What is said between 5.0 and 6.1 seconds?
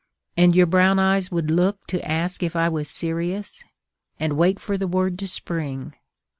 to spring.